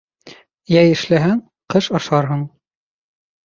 [0.75, 1.45] Йәй эшләһәң,
[1.77, 2.45] ҡыш ашарһың.